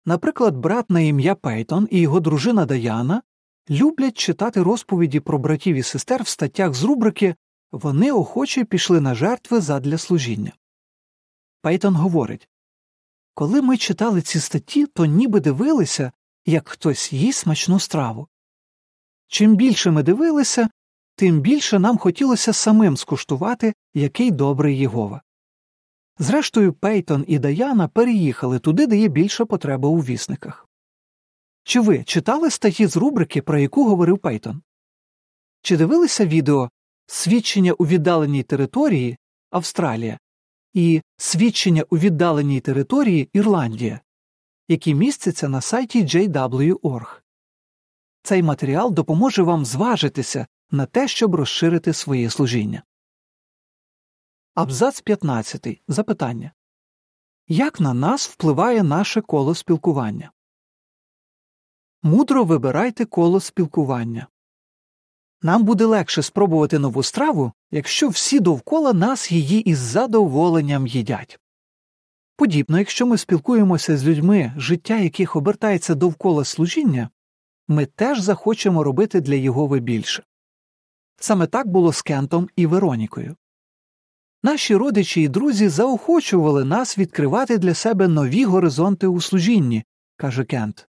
Наприклад, 0.05 0.55
брат 0.57 0.89
на 0.89 0.99
ім'я 0.99 1.35
Пейтон 1.35 1.87
і 1.91 1.99
його 1.99 2.19
дружина 2.19 2.65
Даяна 2.65 3.21
люблять 3.69 4.17
читати 4.17 4.63
розповіді 4.63 5.19
про 5.19 5.39
братів 5.39 5.75
і 5.75 5.83
сестер 5.83 6.23
в 6.23 6.27
статтях 6.27 6.73
з 6.73 6.83
рубрики 6.83 7.35
Вони 7.71 8.11
охоче 8.11 8.63
пішли 8.65 9.01
на 9.01 9.15
жертви 9.15 9.61
задля 9.61 9.97
служіння. 9.97 10.51
Пейтон 11.61 11.95
говорить 11.95 12.49
Коли 13.33 13.61
ми 13.61 13.77
читали 13.77 14.21
ці 14.21 14.39
статті, 14.39 14.85
то 14.85 15.05
ніби 15.05 15.39
дивилися, 15.39 16.11
як 16.45 16.69
хтось 16.69 17.13
їсть 17.13 17.39
смачну 17.39 17.79
страву. 17.79 18.27
Чим 19.27 19.55
більше 19.55 19.91
ми 19.91 20.03
дивилися, 20.03 20.69
тим 21.15 21.39
більше 21.39 21.79
нам 21.79 21.97
хотілося 21.97 22.53
самим 22.53 22.97
скуштувати, 22.97 23.73
який 23.93 24.31
добрий 24.31 24.77
Єгова. 24.77 25.21
Зрештою, 26.19 26.73
Пейтон 26.73 27.25
і 27.27 27.39
Даяна 27.39 27.87
переїхали 27.87 28.59
туди, 28.59 28.87
де 28.87 28.97
є 28.97 29.07
більша 29.07 29.45
потреба 29.45 29.89
у 29.89 29.97
вісниках. 29.97 30.67
Чи 31.63 31.79
ви 31.79 32.03
читали 32.03 32.49
статті 32.49 32.87
з 32.87 32.97
рубрики, 32.97 33.41
про 33.41 33.59
яку 33.59 33.85
говорив 33.85 34.17
Пейтон? 34.17 34.61
Чи 35.61 35.77
дивилися 35.77 36.25
відео 36.25 36.69
Свідчення 37.07 37.73
у 37.73 37.85
віддаленій 37.87 38.43
території 38.43 39.17
Австралія 39.51 40.19
і 40.73 41.01
Свідчення 41.17 41.83
у 41.89 41.97
віддаленій 41.97 42.59
території 42.59 43.29
Ірландія, 43.33 43.99
які 44.67 44.95
містяться 44.95 45.49
на 45.49 45.61
сайті 45.61 46.03
JW.org? 46.03 47.19
Цей 48.23 48.43
матеріал 48.43 48.93
допоможе 48.93 49.43
вам 49.43 49.65
зважитися 49.65 50.47
на 50.73 50.85
те, 50.85 51.07
щоб 51.07 51.35
розширити 51.35 51.93
своє 51.93 52.29
служіння. 52.29 52.83
Абзац 54.53 55.01
15. 55.01 55.81
Запитання 55.87 56.51
Як 57.47 57.79
на 57.79 57.93
нас 57.93 58.29
впливає 58.29 58.83
наше 58.83 59.21
коло 59.21 59.55
спілкування? 59.55 60.31
Мудро 62.03 62.43
вибирайте 62.43 63.05
коло 63.05 63.39
спілкування. 63.39 64.27
Нам 65.41 65.63
буде 65.63 65.85
легше 65.85 66.23
спробувати 66.23 66.79
нову 66.79 67.03
страву, 67.03 67.51
якщо 67.71 68.09
всі 68.09 68.39
довкола 68.39 68.93
нас 68.93 69.31
її 69.31 69.61
із 69.61 69.77
задоволенням 69.77 70.87
їдять. 70.87 71.39
Подібно, 72.35 72.79
якщо 72.79 73.05
ми 73.05 73.17
спілкуємося 73.17 73.97
з 73.97 74.05
людьми, 74.05 74.53
життя 74.57 74.97
яких 74.97 75.35
обертається 75.35 75.95
довкола 75.95 76.45
служіння, 76.45 77.09
ми 77.67 77.85
теж 77.85 78.19
захочемо 78.19 78.83
робити 78.83 79.21
для 79.21 79.35
Єгови 79.35 79.79
більше. 79.79 80.23
Саме 81.17 81.47
так 81.47 81.67
було 81.67 81.93
з 81.93 82.01
Кентом 82.01 82.49
і 82.55 82.65
Веронікою. 82.65 83.35
Наші 84.43 84.75
родичі 84.75 85.21
і 85.21 85.27
друзі 85.27 85.69
заохочували 85.69 86.65
нас 86.65 86.97
відкривати 86.97 87.57
для 87.57 87.73
себе 87.73 88.07
нові 88.07 88.45
горизонти 88.45 89.07
у 89.07 89.21
служінні, 89.21 89.83
каже 90.17 90.43
Кент. 90.43 90.87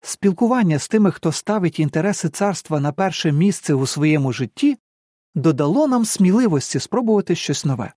Спілкування 0.00 0.78
з 0.78 0.88
тими, 0.88 1.10
хто 1.10 1.32
ставить 1.32 1.80
інтереси 1.80 2.28
царства 2.28 2.80
на 2.80 2.92
перше 2.92 3.32
місце 3.32 3.74
у 3.74 3.86
своєму 3.86 4.32
житті, 4.32 4.78
додало 5.34 5.88
нам 5.88 6.04
сміливості 6.04 6.80
спробувати 6.80 7.34
щось 7.34 7.64
нове. 7.64 7.92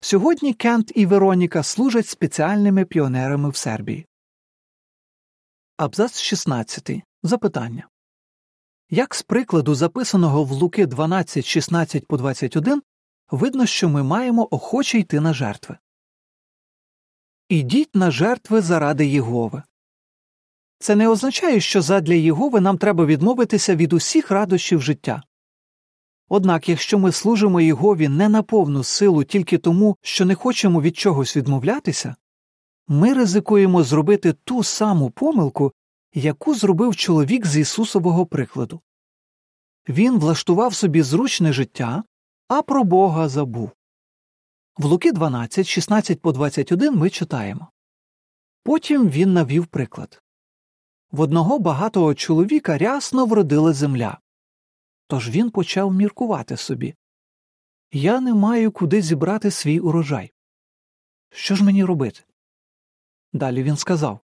Сьогодні 0.00 0.54
Кент 0.54 0.92
і 0.94 1.06
Вероніка 1.06 1.62
служать 1.62 2.06
спеціальними 2.06 2.84
піонерами 2.84 3.50
в 3.50 3.56
Сербії. 3.56 4.06
Абзац 5.76 6.20
16. 6.20 6.90
Запитання 7.22 7.88
Як 8.94 9.14
з 9.14 9.22
прикладу, 9.22 9.74
записаного 9.74 10.44
в 10.44 10.50
Луки 10.50 10.86
12, 10.86 11.44
16 11.44 12.06
по 12.06 12.16
21, 12.16 12.82
видно, 13.30 13.66
що 13.66 13.88
ми 13.88 14.02
маємо 14.02 14.48
охоче 14.50 14.98
йти 14.98 15.20
на 15.20 15.34
жертви. 15.34 15.78
Ідіть 17.48 17.94
на 17.94 18.10
жертви 18.10 18.60
заради 18.60 19.06
Єгови. 19.06 19.62
Це 20.78 20.96
не 20.96 21.08
означає, 21.08 21.60
що 21.60 21.82
задля 21.82 22.14
Єгови 22.14 22.60
нам 22.60 22.78
треба 22.78 23.06
відмовитися 23.06 23.76
від 23.76 23.92
усіх 23.92 24.30
радощів 24.30 24.82
життя. 24.82 25.22
Однак, 26.28 26.68
якщо 26.68 26.98
ми 26.98 27.12
служимо 27.12 27.60
Єгові 27.60 28.08
не 28.08 28.28
на 28.28 28.42
повну 28.42 28.84
силу 28.84 29.24
тільки 29.24 29.58
тому, 29.58 29.96
що 30.02 30.24
не 30.24 30.34
хочемо 30.34 30.80
від 30.80 30.96
чогось 30.96 31.36
відмовлятися, 31.36 32.16
ми 32.88 33.14
ризикуємо 33.14 33.82
зробити 33.82 34.32
ту 34.32 34.62
саму 34.62 35.10
помилку, 35.10 35.72
яку 36.14 36.54
зробив 36.54 36.96
чоловік 36.96 37.46
з 37.46 37.56
Ісусового 37.56 38.26
прикладу. 38.26 38.80
Він 39.88 40.18
влаштував 40.18 40.74
собі 40.74 41.02
зручне 41.02 41.52
життя, 41.52 42.04
а 42.48 42.62
про 42.62 42.84
Бога 42.84 43.28
забув. 43.28 43.70
В 44.76 44.84
Луки 44.84 45.12
12, 45.12 45.66
16 45.66 46.20
по 46.20 46.32
21 46.32 46.96
ми 46.96 47.10
читаємо. 47.10 47.70
Потім 48.62 49.08
він 49.08 49.32
навів 49.32 49.66
приклад 49.66 50.22
в 51.12 51.20
одного 51.20 51.58
багатого 51.58 52.14
чоловіка 52.14 52.78
рясно 52.78 53.26
вродила 53.26 53.72
земля. 53.72 54.18
Тож 55.06 55.30
він 55.30 55.50
почав 55.50 55.94
міркувати 55.94 56.56
собі 56.56 56.94
Я 57.92 58.20
не 58.20 58.34
маю 58.34 58.72
куди 58.72 59.02
зібрати 59.02 59.50
свій 59.50 59.80
урожай. 59.80 60.32
Що 61.30 61.54
ж 61.54 61.64
мені 61.64 61.84
робити? 61.84 62.20
Далі 63.32 63.62
він 63.62 63.76
сказав 63.76 64.20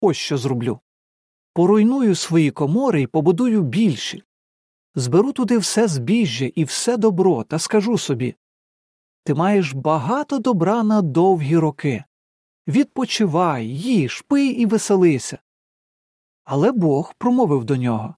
Ось 0.00 0.16
що 0.16 0.38
зроблю. 0.38 0.80
Поруйную 1.54 2.14
свої 2.14 2.50
комори 2.50 3.02
і 3.02 3.06
побудую 3.06 3.62
більші. 3.62 4.22
Зберу 4.94 5.32
туди 5.32 5.58
все 5.58 5.88
збіжжя 5.88 6.50
і 6.54 6.64
все 6.64 6.96
добро 6.96 7.44
та 7.44 7.58
скажу 7.58 7.98
собі 7.98 8.34
Ти 9.24 9.34
маєш 9.34 9.72
багато 9.72 10.38
добра 10.38 10.82
на 10.82 11.02
довгі 11.02 11.56
роки. 11.56 12.04
Відпочивай, 12.68 13.66
їж, 13.68 14.20
пий 14.20 14.48
і 14.48 14.66
веселися. 14.66 15.38
Але 16.44 16.72
Бог 16.72 17.14
промовив 17.18 17.64
до 17.64 17.76
нього 17.76 18.14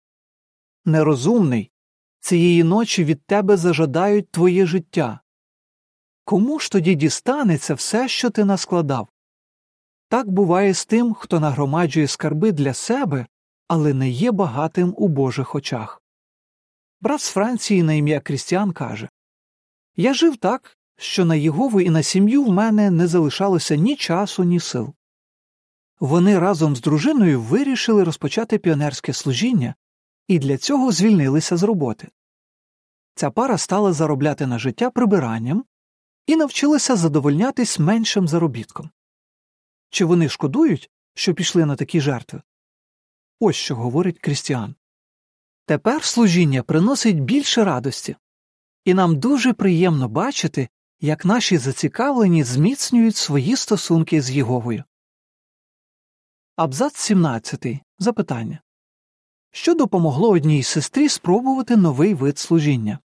Нерозумний, 0.85 1.70
цієї 2.20 2.64
ночі 2.64 3.05
від 3.05 3.27
тебе 3.27 3.57
зажадають 3.57 4.31
твоє 4.31 4.66
життя. 4.66 5.20
Кому 6.25 6.59
ж 6.59 6.70
тоді 6.72 6.94
дістанеться 6.94 7.75
все, 7.75 8.09
що 8.09 8.31
ти 8.31 8.44
наскладав? 8.44 9.09
Так 10.09 10.31
буває 10.31 10.75
з 10.75 10.87
тим, 10.87 11.14
хто 11.14 11.40
нагромаджує 11.40 12.07
скарби 12.07 12.53
для 12.53 12.75
себе, 12.75 13.27
але 13.69 13.95
не 13.95 14.11
є 14.11 14.33
багатим 14.33 14.95
у 14.97 15.09
Божих 15.09 15.55
очах. 15.55 16.03
Брат 17.01 17.21
з 17.21 17.29
Франції 17.29 17.83
на 17.83 17.92
ім'я 17.92 18.21
Крістіан 18.21 18.73
каже 18.73 19.09
Я 19.97 20.14
жив 20.14 20.37
так, 20.37 20.77
що 20.97 21.25
на 21.25 21.35
Єгову 21.35 21.81
і 21.81 21.90
на 21.90 22.03
сім'ю 22.03 22.45
в 22.45 22.49
мене 22.49 22.90
не 22.90 23.07
залишалося 23.07 23.77
ні 23.77 23.97
часу, 23.97 24.45
ні 24.45 24.61
сил. 24.61 24.95
Вони 26.01 26.38
разом 26.38 26.77
з 26.77 26.81
дружиною 26.81 27.40
вирішили 27.40 28.05
розпочати 28.05 28.59
піонерське 28.59 29.12
служіння 29.12 29.75
і 30.29 30.38
для 30.38 30.57
цього 30.57 30.92
звільнилися 30.92 31.57
з 31.57 31.62
роботи. 31.62 32.09
Ця 33.14 33.31
пара 33.31 33.59
стала 33.59 33.92
заробляти 33.92 34.47
на 34.47 34.59
життя 34.59 34.90
прибиранням 34.90 35.64
і 36.27 36.37
навчилася 36.37 36.97
задовольнятись 36.97 37.79
меншим 37.79 38.29
заробітком. 38.29 38.90
Чи 39.97 40.05
вони 40.05 40.29
шкодують, 40.29 40.91
що 41.15 41.35
пішли 41.35 41.67
на 41.67 41.77
такі 41.77 42.01
жертви? 42.01 42.43
Ось 43.41 43.57
що 43.57 43.77
говорить 43.77 44.19
Крістіан. 44.19 44.75
Тепер 45.67 46.05
служіння 46.05 46.63
приносить 46.63 47.21
більше 47.21 47.65
радості, 47.65 48.17
і 48.85 48.95
нам 48.95 49.19
дуже 49.19 49.53
приємно 49.53 50.09
бачити, 50.09 50.69
як 51.01 51.25
наші 51.25 51.59
зацікавлені 51.59 52.45
зміцнюють 52.45 53.17
свої 53.17 53.57
стосунки 53.57 54.23
з 54.23 54.31
Єговою. 54.31 54.85
Абзац 56.57 56.97
17. 56.97 57.67
Запитання 57.99 58.61
Що 59.51 59.75
допомогло 59.75 60.29
одній 60.29 60.63
сестрі 60.63 61.09
спробувати 61.09 61.77
новий 61.77 62.15
вид 62.15 62.39
служіння? 62.39 62.99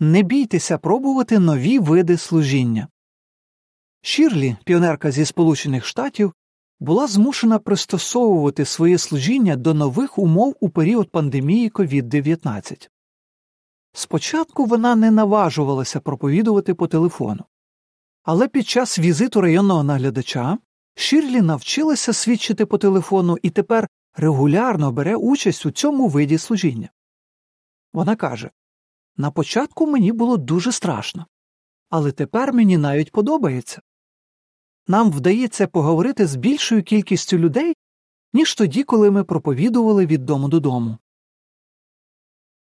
Не 0.00 0.22
бійтеся 0.22 0.78
пробувати 0.78 1.38
нові 1.38 1.78
види 1.78 2.18
служіння. 2.18 2.88
Шірлі, 4.04 4.56
піонерка 4.64 5.10
зі 5.10 5.24
Сполучених 5.24 5.86
Штатів, 5.86 6.32
була 6.80 7.06
змушена 7.06 7.58
пристосовувати 7.58 8.64
своє 8.64 8.98
служіння 8.98 9.56
до 9.56 9.74
нових 9.74 10.18
умов 10.18 10.56
у 10.60 10.70
період 10.70 11.10
пандемії 11.10 11.70
COVID-19. 11.70 12.88
Спочатку 13.92 14.64
вона 14.64 14.94
не 14.94 15.10
наважувалася 15.10 16.00
проповідувати 16.00 16.74
по 16.74 16.86
телефону, 16.86 17.44
але 18.22 18.48
під 18.48 18.68
час 18.68 18.98
візиту 18.98 19.40
районного 19.40 19.82
наглядача 19.82 20.58
Шірлі 20.94 21.40
навчилася 21.40 22.12
свідчити 22.12 22.66
по 22.66 22.78
телефону 22.78 23.38
і 23.42 23.50
тепер 23.50 23.88
регулярно 24.16 24.92
бере 24.92 25.16
участь 25.16 25.66
у 25.66 25.70
цьому 25.70 26.08
виді 26.08 26.38
служіння. 26.38 26.88
Вона 27.92 28.16
каже 28.16 28.50
на 29.16 29.30
початку 29.30 29.86
мені 29.86 30.12
було 30.12 30.36
дуже 30.36 30.72
страшно, 30.72 31.26
але 31.90 32.12
тепер 32.12 32.52
мені 32.52 32.78
навіть 32.78 33.12
подобається. 33.12 33.82
Нам 34.86 35.10
вдається 35.10 35.66
поговорити 35.66 36.26
з 36.26 36.36
більшою 36.36 36.82
кількістю 36.82 37.38
людей, 37.38 37.76
ніж 38.32 38.54
тоді, 38.54 38.82
коли 38.82 39.10
ми 39.10 39.24
проповідували 39.24 40.06
від 40.06 40.24
дому 40.24 40.48
додому. 40.48 40.98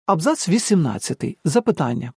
Абзац 0.05 0.49
18. 0.49 1.37
Запитання 1.43 2.13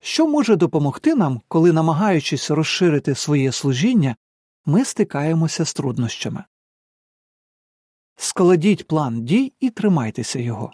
Що 0.00 0.26
може 0.26 0.56
допомогти 0.56 1.14
нам, 1.14 1.40
коли, 1.48 1.72
намагаючись 1.72 2.50
розширити 2.50 3.14
своє 3.14 3.52
служіння, 3.52 4.16
ми 4.66 4.84
стикаємося 4.84 5.64
з 5.64 5.74
труднощами? 5.74 6.44
Складіть 8.16 8.86
план 8.86 9.24
дій 9.24 9.52
і 9.60 9.70
тримайтеся 9.70 10.38
його. 10.38 10.72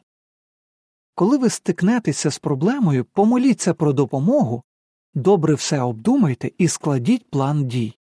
Коли 1.14 1.38
ви 1.38 1.50
стикнетеся 1.50 2.30
з 2.30 2.38
проблемою, 2.38 3.04
помоліться 3.04 3.74
про 3.74 3.92
допомогу, 3.92 4.62
добре 5.14 5.54
все 5.54 5.80
обдумайте 5.80 6.50
і 6.58 6.68
складіть 6.68 7.30
план 7.30 7.68
дій. 7.68 7.98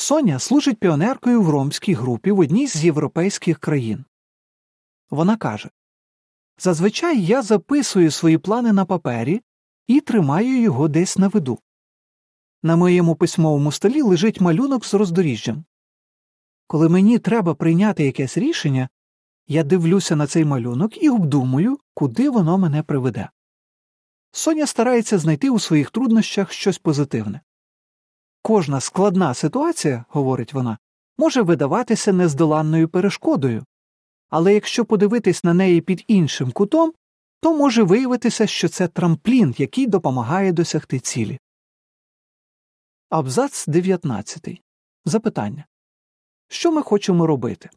Соня 0.00 0.38
служить 0.38 0.78
піонеркою 0.78 1.42
в 1.42 1.50
ромській 1.50 1.94
групі 1.94 2.30
в 2.30 2.38
одній 2.38 2.66
з 2.66 2.84
європейських 2.84 3.58
країн. 3.58 4.04
Вона 5.10 5.36
каже 5.36 5.70
Зазвичай 6.58 7.22
я 7.22 7.42
записую 7.42 8.10
свої 8.10 8.38
плани 8.38 8.72
на 8.72 8.84
папері 8.84 9.40
і 9.86 10.00
тримаю 10.00 10.60
його 10.60 10.88
десь 10.88 11.18
на 11.18 11.28
виду. 11.28 11.58
На 12.62 12.76
моєму 12.76 13.14
письмовому 13.14 13.72
столі 13.72 14.02
лежить 14.02 14.40
малюнок 14.40 14.84
з 14.84 14.94
роздоріжжям. 14.94 15.64
Коли 16.66 16.88
мені 16.88 17.18
треба 17.18 17.54
прийняти 17.54 18.04
якесь 18.04 18.38
рішення, 18.38 18.88
я 19.46 19.62
дивлюся 19.62 20.16
на 20.16 20.26
цей 20.26 20.44
малюнок 20.44 21.02
і 21.02 21.10
обдумую, 21.10 21.78
куди 21.94 22.30
воно 22.30 22.58
мене 22.58 22.82
приведе. 22.82 23.28
Соня 24.32 24.66
старається 24.66 25.18
знайти 25.18 25.50
у 25.50 25.58
своїх 25.58 25.90
труднощах 25.90 26.52
щось 26.52 26.78
позитивне. 26.78 27.40
Кожна 28.42 28.80
складна 28.80 29.34
ситуація, 29.34 30.04
говорить 30.08 30.54
вона, 30.54 30.78
може 31.18 31.42
видаватися 31.42 32.12
нездоланною 32.12 32.88
перешкодою, 32.88 33.64
але 34.28 34.54
якщо 34.54 34.84
подивитись 34.84 35.44
на 35.44 35.54
неї 35.54 35.80
під 35.80 36.04
іншим 36.06 36.52
кутом, 36.52 36.92
то 37.40 37.56
може 37.56 37.82
виявитися, 37.82 38.46
що 38.46 38.68
це 38.68 38.88
трамплін, 38.88 39.54
який 39.58 39.86
допомагає 39.86 40.52
досягти 40.52 40.98
цілі. 40.98 41.38
Абзац 43.10 43.66
19. 43.66 44.62
Запитання 45.04 45.64
Що 46.48 46.72
ми 46.72 46.82
хочемо 46.82 47.26
робити? 47.26 47.70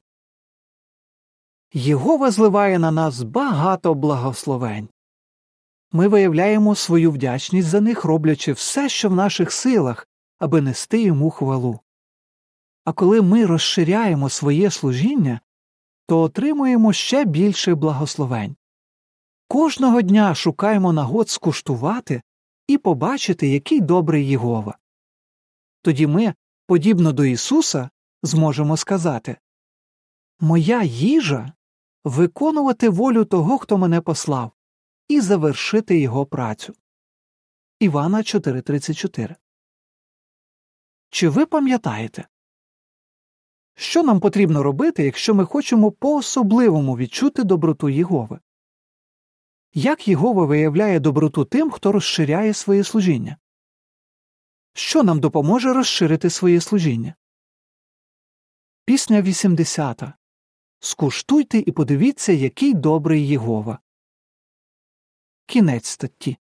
Єгова 1.73 2.31
зливає 2.31 2.79
на 2.79 2.91
нас 2.91 3.23
багато 3.23 3.93
благословень. 3.93 4.89
Ми 5.91 6.07
виявляємо 6.07 6.75
свою 6.75 7.11
вдячність 7.11 7.67
за 7.67 7.81
них, 7.81 8.03
роблячи 8.03 8.53
все, 8.53 8.89
що 8.89 9.09
в 9.09 9.15
наших 9.15 9.51
силах, 9.51 10.07
аби 10.43 10.61
нести 10.61 11.01
йому 11.01 11.29
хвалу. 11.29 11.79
А 12.85 12.93
коли 12.93 13.21
ми 13.21 13.45
розширяємо 13.45 14.29
своє 14.29 14.71
служіння, 14.71 15.39
то 16.07 16.21
отримуємо 16.21 16.93
ще 16.93 17.25
більше 17.25 17.75
благословень. 17.75 18.55
Кожного 19.47 20.01
дня 20.01 20.35
шукаємо 20.35 20.93
нагод 20.93 21.29
скуштувати 21.29 22.21
і 22.67 22.77
побачити, 22.77 23.47
який 23.47 23.81
добрий 23.81 24.27
Єгова. 24.27 24.77
Тоді 25.81 26.07
ми, 26.07 26.33
подібно 26.67 27.13
до 27.13 27.25
Ісуса, 27.25 27.89
зможемо 28.23 28.77
сказати 28.77 29.37
Моя 30.39 30.83
їжа 30.83 31.53
виконувати 32.03 32.89
волю 32.89 33.25
того, 33.25 33.57
хто 33.57 33.77
мене 33.77 34.01
послав, 34.01 34.51
і 35.07 35.21
завершити 35.21 35.99
його 35.99 36.25
працю. 36.25 36.73
Івана 37.79 38.17
4.34 38.17 39.35
Чи 41.13 41.29
ви 41.29 41.45
пам'ятаєте? 41.45 42.27
Що 43.75 44.03
нам 44.03 44.19
потрібно 44.19 44.63
робити, 44.63 45.03
якщо 45.03 45.35
ми 45.35 45.45
хочемо 45.45 45.91
по 45.91 46.15
особливому 46.15 46.97
відчути 46.97 47.43
доброту 47.43 47.89
Єгови? 47.89 48.39
Як 49.73 50.07
Єгова 50.07 50.45
виявляє 50.45 50.99
доброту 50.99 51.45
тим, 51.45 51.71
хто 51.71 51.91
розширяє 51.91 52.53
своє 52.53 52.83
служіння? 52.83 53.37
Що 54.73 55.03
нам 55.03 55.19
допоможе 55.19 55.73
розширити 55.73 56.29
своє 56.29 56.61
служіння? 56.61 57.15
Пісня 58.85 59.21
80. 59.21 60.03
Скуштуйте 60.79 61.57
і 61.57 61.71
подивіться, 61.71 62.33
який 62.33 62.73
добрий 62.73 63.27
Єгова. 63.27 63.79
Кінець 65.45 65.87
статті. 65.87 66.37